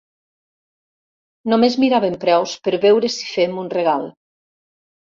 Només 1.53 1.77
miràvem 1.85 2.17
preus 2.25 2.57
per 2.65 2.75
veure 2.89 3.15
si 3.21 3.31
fem 3.37 3.63
un 3.67 3.73
regal. 3.79 4.13